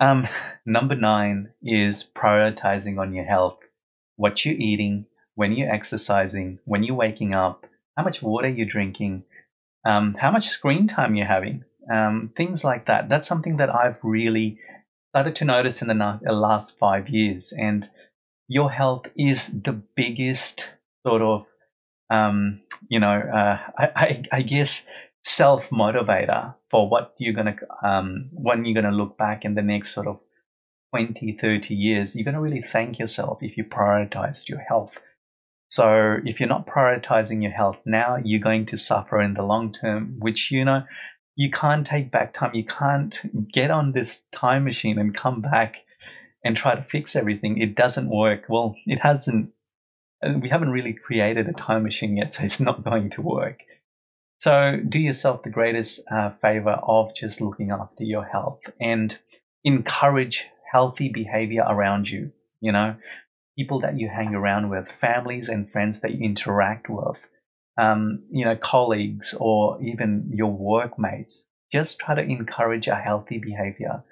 Um 0.00 0.26
number 0.66 0.96
9 0.96 1.50
is 1.62 2.10
prioritizing 2.12 2.98
on 2.98 3.14
your 3.14 3.24
health. 3.24 3.60
What 4.16 4.44
you're 4.44 4.56
eating 4.56 5.06
when 5.36 5.52
you're 5.52 5.72
exercising 5.72 6.58
when 6.64 6.82
you're 6.82 6.96
waking 6.96 7.34
up 7.34 7.68
how 7.98 8.04
much 8.04 8.22
water 8.22 8.48
you're 8.48 8.64
drinking, 8.64 9.24
um, 9.88 10.14
how 10.20 10.30
much 10.30 10.48
screen 10.48 10.86
time 10.86 11.14
you're 11.14 11.26
having, 11.26 11.64
um, 11.90 12.30
things 12.36 12.62
like 12.62 12.86
that. 12.86 13.08
That's 13.08 13.26
something 13.26 13.56
that 13.56 13.74
I've 13.74 13.96
really 14.02 14.58
started 15.08 15.34
to 15.36 15.46
notice 15.46 15.80
in 15.80 15.88
the 15.88 15.94
na- 15.94 16.18
last 16.30 16.78
five 16.78 17.08
years. 17.08 17.54
And 17.56 17.88
your 18.48 18.70
health 18.70 19.06
is 19.16 19.46
the 19.46 19.72
biggest 19.72 20.66
sort 21.06 21.22
of, 21.22 21.46
um, 22.10 22.60
you 22.88 23.00
know, 23.00 23.18
uh, 23.18 23.58
I, 23.78 23.86
I, 23.96 24.22
I, 24.32 24.42
guess 24.42 24.86
self 25.22 25.70
motivator 25.70 26.54
for 26.70 26.88
what 26.88 27.14
you're 27.18 27.34
gonna, 27.34 27.56
um, 27.82 28.28
when 28.32 28.64
you're 28.64 28.80
gonna 28.80 28.94
look 28.94 29.16
back 29.16 29.44
in 29.44 29.54
the 29.54 29.62
next 29.62 29.94
sort 29.94 30.06
of 30.06 30.20
20, 30.94 31.38
30 31.40 31.74
years. 31.74 32.14
You're 32.14 32.24
gonna 32.24 32.40
really 32.40 32.64
thank 32.72 32.98
yourself 32.98 33.38
if 33.42 33.56
you 33.56 33.64
prioritized 33.64 34.48
your 34.48 34.60
health 34.60 34.92
so 35.68 36.16
if 36.24 36.40
you're 36.40 36.48
not 36.48 36.66
prioritizing 36.66 37.42
your 37.42 37.52
health 37.52 37.76
now, 37.84 38.16
you're 38.22 38.40
going 38.40 38.66
to 38.66 38.76
suffer 38.76 39.20
in 39.20 39.34
the 39.34 39.42
long 39.42 39.72
term, 39.72 40.16
which, 40.18 40.50
you 40.50 40.64
know, 40.64 40.82
you 41.36 41.50
can't 41.50 41.86
take 41.86 42.10
back 42.10 42.32
time. 42.32 42.54
You 42.54 42.64
can't 42.64 43.20
get 43.52 43.70
on 43.70 43.92
this 43.92 44.24
time 44.32 44.64
machine 44.64 44.98
and 44.98 45.14
come 45.14 45.42
back 45.42 45.76
and 46.42 46.56
try 46.56 46.74
to 46.74 46.82
fix 46.82 47.14
everything. 47.14 47.58
It 47.58 47.74
doesn't 47.74 48.08
work. 48.08 48.44
Well, 48.48 48.74
it 48.86 48.98
hasn't, 49.00 49.50
we 50.22 50.48
haven't 50.48 50.70
really 50.70 50.94
created 50.94 51.48
a 51.48 51.52
time 51.52 51.82
machine 51.82 52.16
yet, 52.16 52.32
so 52.32 52.44
it's 52.44 52.60
not 52.60 52.82
going 52.82 53.10
to 53.10 53.22
work. 53.22 53.60
So 54.38 54.78
do 54.88 54.98
yourself 54.98 55.42
the 55.42 55.50
greatest 55.50 56.00
uh, 56.10 56.30
favor 56.40 56.80
of 56.82 57.14
just 57.14 57.40
looking 57.42 57.72
after 57.72 58.04
your 58.04 58.24
health 58.24 58.60
and 58.80 59.18
encourage 59.64 60.46
healthy 60.72 61.10
behavior 61.10 61.64
around 61.68 62.08
you. 62.08 62.32
You 62.60 62.72
know, 62.72 62.96
people 63.58 63.80
that 63.80 63.98
you 63.98 64.08
hang 64.08 64.34
around 64.36 64.70
with, 64.70 64.86
families 65.00 65.48
and 65.48 65.70
friends 65.70 66.00
that 66.00 66.12
you 66.12 66.24
interact 66.24 66.88
with, 66.88 67.16
um, 67.76 68.22
you 68.30 68.44
know, 68.44 68.56
colleagues 68.56 69.34
or 69.38 69.82
even 69.82 70.30
your 70.32 70.52
workmates. 70.52 71.48
Just 71.72 71.98
try 71.98 72.14
to 72.14 72.22
encourage 72.22 72.86
a 72.86 72.94
healthy 72.94 73.38
behavior. 73.38 74.04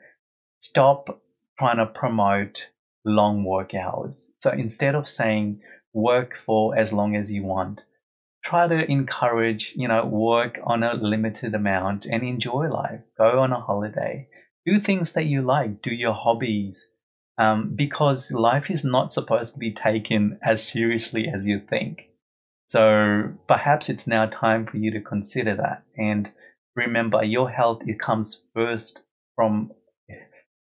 Stop 0.60 1.22
trying 1.58 1.76
to 1.76 1.86
promote 1.86 2.70
long 3.04 3.44
work 3.44 3.72
hours. 3.72 4.32
So 4.38 4.50
instead 4.50 4.96
of 4.96 5.08
saying 5.08 5.60
work 5.92 6.32
for 6.44 6.76
as 6.76 6.92
long 6.92 7.14
as 7.14 7.30
you 7.30 7.44
want, 7.44 7.84
try 8.44 8.66
to 8.66 8.90
encourage, 8.90 9.74
you 9.76 9.86
know, 9.86 10.04
work 10.04 10.58
on 10.64 10.82
a 10.82 10.94
limited 10.94 11.54
amount 11.54 12.04
and 12.04 12.24
enjoy 12.24 12.68
life. 12.68 13.00
Go 13.16 13.40
on 13.40 13.52
a 13.52 13.60
holiday. 13.60 14.28
Do 14.66 14.80
things 14.80 15.12
that 15.12 15.26
you 15.26 15.42
like. 15.42 15.82
Do 15.82 15.94
your 15.94 16.14
hobbies 16.14 16.88
um, 17.38 17.74
because 17.74 18.32
life 18.32 18.70
is 18.70 18.84
not 18.84 19.12
supposed 19.12 19.54
to 19.54 19.60
be 19.60 19.72
taken 19.72 20.38
as 20.42 20.66
seriously 20.66 21.28
as 21.32 21.46
you 21.46 21.60
think. 21.60 22.08
So 22.66 23.32
perhaps 23.46 23.88
it's 23.88 24.06
now 24.06 24.26
time 24.26 24.66
for 24.66 24.76
you 24.76 24.90
to 24.92 25.00
consider 25.00 25.54
that. 25.56 25.84
And 25.96 26.30
remember, 26.74 27.22
your 27.22 27.50
health 27.50 27.82
it 27.86 28.00
comes 28.00 28.42
first 28.54 29.04
from, 29.34 29.72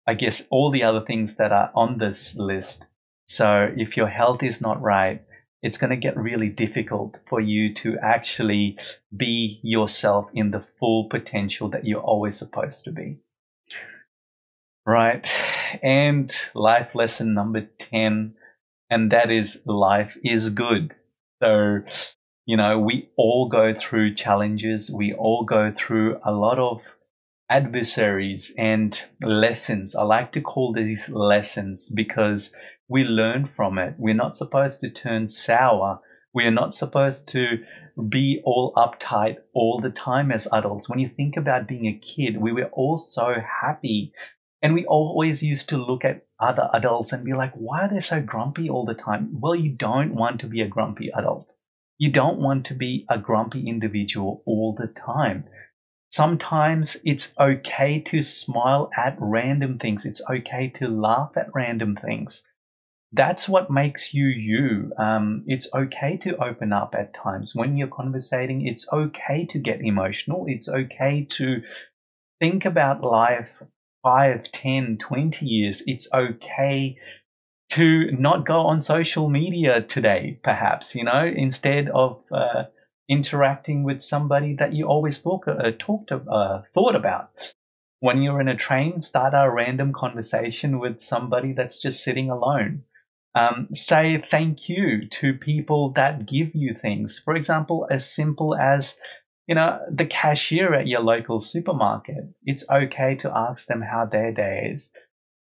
I 0.07 0.13
guess, 0.13 0.43
all 0.51 0.69
the 0.69 0.83
other 0.83 1.01
things 1.01 1.35
that 1.37 1.51
are 1.51 1.71
on 1.73 1.97
this 1.97 2.35
list. 2.35 2.85
So 3.25 3.71
if 3.75 3.97
your 3.97 4.07
health 4.07 4.43
is 4.43 4.61
not 4.61 4.81
right, 4.81 5.21
it's 5.63 5.79
going 5.79 5.89
to 5.89 5.95
get 5.95 6.15
really 6.15 6.49
difficult 6.49 7.17
for 7.25 7.41
you 7.41 7.73
to 7.73 7.97
actually 8.03 8.77
be 9.15 9.59
yourself 9.63 10.29
in 10.31 10.51
the 10.51 10.63
full 10.79 11.09
potential 11.09 11.69
that 11.69 11.85
you're 11.85 12.01
always 12.01 12.37
supposed 12.37 12.83
to 12.85 12.91
be. 12.91 13.17
Right. 14.85 15.27
And 15.81 16.31
life 16.53 16.93
lesson 16.93 17.33
number 17.33 17.67
10, 17.79 18.35
and 18.89 19.11
that 19.11 19.31
is 19.31 19.63
life 19.65 20.15
is 20.23 20.49
good. 20.51 20.95
So, 21.41 21.79
you 22.45 22.55
know, 22.55 22.79
we 22.79 23.09
all 23.17 23.49
go 23.49 23.73
through 23.73 24.13
challenges. 24.13 24.91
We 24.91 25.13
all 25.13 25.43
go 25.43 25.71
through 25.75 26.19
a 26.23 26.31
lot 26.31 26.59
of 26.59 26.81
adversaries 27.49 28.53
and 28.57 28.99
lessons. 29.21 29.95
I 29.95 30.03
like 30.03 30.31
to 30.33 30.41
call 30.41 30.73
these 30.73 31.09
lessons 31.09 31.91
because 31.95 32.53
we 32.87 33.03
learn 33.03 33.49
from 33.55 33.79
it. 33.79 33.95
We're 33.97 34.13
not 34.13 34.35
supposed 34.35 34.81
to 34.81 34.91
turn 34.91 35.27
sour. 35.27 35.99
We 36.33 36.43
are 36.43 36.51
not 36.51 36.75
supposed 36.75 37.27
to 37.29 37.57
be 38.09 38.41
all 38.43 38.73
uptight 38.75 39.37
all 39.53 39.79
the 39.81 39.89
time 39.89 40.31
as 40.31 40.47
adults. 40.51 40.89
When 40.89 40.99
you 40.99 41.09
think 41.09 41.37
about 41.37 41.67
being 41.67 41.85
a 41.87 41.99
kid, 41.99 42.37
we 42.39 42.51
were 42.51 42.69
all 42.73 42.97
so 42.97 43.35
happy. 43.61 44.11
And 44.65 44.73
we 44.73 44.83
always 44.87 45.43
used 45.43 45.69
to 45.69 45.77
look 45.77 46.03
at 46.03 46.25
other 46.39 46.71
adults 46.73 47.13
and 47.13 47.23
be 47.23 47.35
like, 47.35 47.53
why 47.53 47.81
are 47.81 47.87
they 47.87 47.99
so 47.99 48.19
grumpy 48.19 48.67
all 48.67 48.83
the 48.83 48.95
time? 48.95 49.29
Well, 49.39 49.53
you 49.53 49.69
don't 49.69 50.15
want 50.15 50.39
to 50.39 50.47
be 50.47 50.61
a 50.61 50.67
grumpy 50.67 51.11
adult. 51.15 51.51
You 51.99 52.11
don't 52.11 52.39
want 52.39 52.65
to 52.65 52.73
be 52.73 53.05
a 53.07 53.19
grumpy 53.19 53.69
individual 53.69 54.41
all 54.47 54.73
the 54.73 54.87
time. 54.87 55.43
Sometimes 56.09 56.97
it's 57.05 57.35
okay 57.39 57.99
to 58.07 58.23
smile 58.23 58.89
at 58.97 59.15
random 59.19 59.77
things. 59.77 60.03
It's 60.03 60.27
okay 60.27 60.69
to 60.77 60.87
laugh 60.87 61.33
at 61.37 61.53
random 61.53 61.95
things. 61.95 62.41
That's 63.11 63.47
what 63.47 63.69
makes 63.69 64.15
you 64.15 64.25
you. 64.25 64.93
Um, 64.97 65.43
it's 65.45 65.69
okay 65.75 66.17
to 66.23 66.43
open 66.43 66.73
up 66.73 66.95
at 66.97 67.13
times. 67.13 67.53
When 67.53 67.77
you're 67.77 67.87
conversating, 67.87 68.65
it's 68.65 68.91
okay 68.91 69.45
to 69.45 69.59
get 69.59 69.81
emotional. 69.81 70.45
It's 70.47 70.67
okay 70.67 71.27
to 71.33 71.61
think 72.39 72.65
about 72.65 73.03
life 73.03 73.61
5, 74.05 74.51
10, 74.51 74.97
20 74.99 75.45
years. 75.47 75.81
It's 75.87 76.07
okay 76.13 76.95
to 77.69 78.11
not 78.11 78.45
go 78.45 78.59
on 78.59 78.79
social 78.79 79.29
media 79.29 79.81
today, 79.81 80.39
perhaps, 80.43 80.93
you 80.93 81.03
know, 81.03 81.25
instead 81.25 81.89
of 81.89 82.21
uh, 82.31 82.65
interacting 83.09 83.83
with 83.83 84.03
somebody 84.03 84.55
that 84.59 84.73
you 84.73 84.85
always 84.85 85.19
talk, 85.19 85.47
uh, 85.47 85.71
talked 85.79 86.11
uh, 86.11 86.61
thought 86.75 86.95
about. 86.95 87.31
When 87.99 88.21
you're 88.21 88.39
in 88.39 88.47
a 88.47 88.55
train, 88.55 89.01
start 89.01 89.33
a 89.33 89.49
random 89.49 89.91
conversation 89.91 90.77
with 90.79 91.01
somebody 91.01 91.53
that's 91.53 91.81
just 91.81 92.03
sitting 92.03 92.29
alone. 92.29 92.83
Um, 93.33 93.69
say 93.73 94.23
thank 94.29 94.69
you 94.69 95.09
to 95.09 95.33
people 95.33 95.89
that 95.93 96.27
give 96.27 96.53
you 96.53 96.75
things. 96.79 97.17
For 97.17 97.35
example, 97.35 97.87
as 97.89 98.07
simple 98.07 98.55
as 98.55 98.99
you 99.47 99.55
know 99.55 99.79
the 99.91 100.05
cashier 100.05 100.73
at 100.73 100.87
your 100.87 101.01
local 101.01 101.39
supermarket. 101.39 102.25
It's 102.43 102.69
okay 102.69 103.15
to 103.15 103.31
ask 103.35 103.67
them 103.67 103.81
how 103.81 104.05
their 104.05 104.31
day 104.31 104.71
is. 104.73 104.91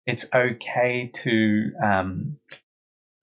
It's 0.07 0.25
okay 0.33 1.11
to, 1.13 1.71
um, 1.83 2.37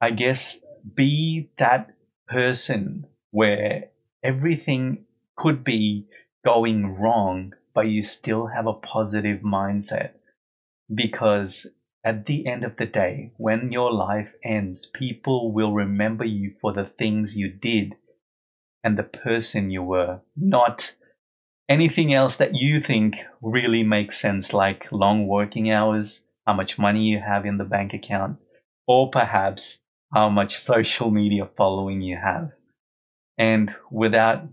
I 0.01 0.11
guess, 0.11 0.61
be 0.95 1.51
that 1.59 1.91
person 2.29 3.07
where 3.33 3.87
everything 4.23 5.05
could 5.37 5.65
be 5.65 6.07
going 6.45 6.97
wrong, 6.97 7.53
but 7.75 7.89
you 7.89 8.03
still 8.03 8.47
have 8.47 8.67
a 8.67 8.73
positive 8.73 9.41
mindset. 9.41 10.13
Because 10.95 11.67
at 12.05 12.27
the 12.27 12.47
end 12.47 12.65
of 12.65 12.77
the 12.77 12.87
day, 12.87 13.33
when 13.37 13.73
your 13.73 13.93
life 13.93 14.33
ends, 14.45 14.87
people 14.87 15.53
will 15.53 15.73
remember 15.73 16.25
you 16.25 16.55
for 16.61 16.73
the 16.73 16.87
things 16.87 17.37
you 17.37 17.53
did 17.53 17.97
and 18.89 18.97
the 18.97 19.03
person 19.03 19.71
you 19.71 19.83
were, 19.83 20.19
not 20.35 20.95
anything 21.69 22.15
else 22.15 22.39
that 22.39 22.55
you 22.55 22.81
think 22.81 23.17
really 23.43 23.83
makes 23.83 24.19
sense, 24.19 24.55
like 24.55 24.91
long 24.91 25.27
working 25.27 25.71
hours, 25.71 26.23
how 26.47 26.55
much 26.55 26.79
money 26.79 27.03
you 27.03 27.21
have 27.21 27.45
in 27.45 27.59
the 27.59 27.65
bank 27.65 27.93
account, 27.93 28.39
or 28.87 29.11
perhaps 29.11 29.83
how 30.15 30.31
much 30.31 30.57
social 30.73 31.11
media 31.11 31.47
following 31.55 32.01
you 32.01 32.17
have. 32.17 32.51
And 33.37 33.75
without, 33.91 34.49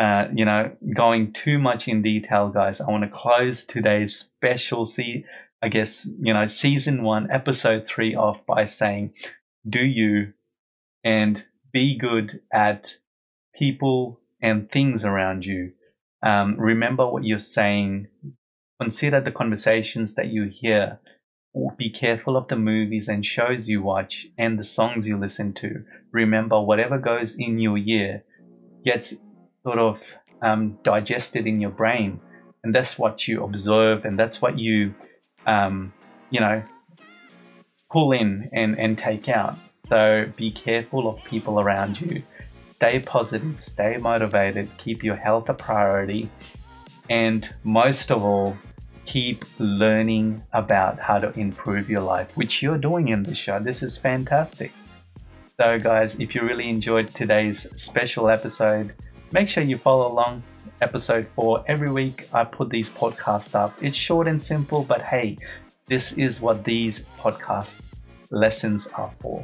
uh, 0.00 0.28
you 0.34 0.46
know, 0.46 0.74
going 0.96 1.34
too 1.34 1.58
much 1.58 1.86
in 1.86 2.00
detail, 2.00 2.48
guys, 2.48 2.80
I 2.80 2.90
want 2.90 3.04
to 3.04 3.10
close 3.10 3.62
today's 3.62 4.16
special 4.16 4.86
see, 4.86 5.26
I 5.60 5.68
guess, 5.68 6.08
you 6.18 6.32
know, 6.32 6.46
season 6.46 7.02
one, 7.02 7.30
episode 7.30 7.86
three 7.86 8.14
off 8.14 8.38
by 8.46 8.64
saying, 8.64 9.12
do 9.68 9.84
you 9.84 10.32
and 11.04 11.44
be 11.74 11.98
good 11.98 12.40
at 12.50 12.96
people 13.58 14.20
and 14.42 14.70
things 14.70 15.04
around 15.04 15.44
you. 15.44 15.72
Um, 16.22 16.56
remember 16.58 17.06
what 17.06 17.24
you're 17.24 17.38
saying. 17.38 18.08
Consider 18.80 19.20
the 19.20 19.32
conversations 19.32 20.14
that 20.14 20.28
you 20.28 20.44
hear. 20.44 20.98
Be 21.78 21.88
careful 21.88 22.36
of 22.36 22.48
the 22.48 22.56
movies 22.56 23.08
and 23.08 23.24
shows 23.24 23.68
you 23.68 23.82
watch 23.82 24.26
and 24.36 24.58
the 24.58 24.64
songs 24.64 25.08
you 25.08 25.16
listen 25.16 25.54
to. 25.54 25.84
Remember, 26.12 26.60
whatever 26.60 26.98
goes 26.98 27.36
in 27.38 27.58
your 27.58 27.78
ear 27.78 28.24
gets 28.84 29.14
sort 29.62 29.78
of 29.78 30.00
um, 30.42 30.78
digested 30.82 31.46
in 31.46 31.60
your 31.60 31.70
brain, 31.70 32.20
and 32.62 32.74
that's 32.74 32.98
what 32.98 33.26
you 33.26 33.42
observe, 33.42 34.04
and 34.04 34.18
that's 34.18 34.42
what 34.42 34.58
you, 34.58 34.94
um, 35.46 35.94
you 36.28 36.40
know, 36.40 36.62
pull 37.90 38.12
in 38.12 38.50
and, 38.52 38.78
and 38.78 38.98
take 38.98 39.28
out. 39.28 39.56
So 39.74 40.30
be 40.36 40.50
careful 40.50 41.08
of 41.08 41.24
people 41.24 41.58
around 41.58 42.00
you. 42.00 42.22
Stay 42.76 43.00
positive, 43.00 43.58
stay 43.58 43.96
motivated, 43.96 44.68
keep 44.76 45.02
your 45.02 45.16
health 45.16 45.48
a 45.48 45.54
priority, 45.54 46.28
and 47.08 47.48
most 47.64 48.10
of 48.10 48.22
all, 48.22 48.54
keep 49.06 49.46
learning 49.58 50.42
about 50.52 51.00
how 51.00 51.18
to 51.18 51.32
improve 51.40 51.88
your 51.88 52.02
life, 52.02 52.36
which 52.36 52.62
you're 52.62 52.76
doing 52.76 53.08
in 53.08 53.22
this 53.22 53.38
show. 53.38 53.58
This 53.58 53.82
is 53.82 53.96
fantastic. 53.96 54.72
So, 55.58 55.78
guys, 55.78 56.20
if 56.20 56.34
you 56.34 56.42
really 56.42 56.68
enjoyed 56.68 57.08
today's 57.14 57.66
special 57.82 58.28
episode, 58.28 58.92
make 59.32 59.48
sure 59.48 59.62
you 59.62 59.78
follow 59.78 60.12
along. 60.12 60.42
Episode 60.82 61.26
4 61.28 61.64
every 61.68 61.90
week, 61.90 62.28
I 62.34 62.44
put 62.44 62.68
these 62.68 62.90
podcasts 62.90 63.54
up. 63.54 63.72
It's 63.82 63.96
short 63.96 64.28
and 64.28 64.40
simple, 64.40 64.84
but 64.84 65.00
hey, 65.00 65.38
this 65.86 66.12
is 66.18 66.42
what 66.42 66.62
these 66.62 67.06
podcasts 67.18 67.94
lessons 68.30 68.86
are 68.88 69.14
for. 69.20 69.42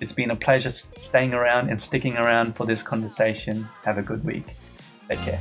It's 0.00 0.12
been 0.12 0.30
a 0.30 0.36
pleasure 0.36 0.70
staying 0.70 1.34
around 1.34 1.68
and 1.68 1.78
sticking 1.78 2.16
around 2.16 2.56
for 2.56 2.64
this 2.64 2.82
conversation. 2.82 3.68
Have 3.84 3.98
a 3.98 4.02
good 4.02 4.24
week. 4.24 4.46
Take 5.08 5.18
care. 5.18 5.40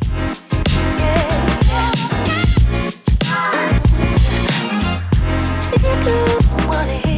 wanna 6.67 7.08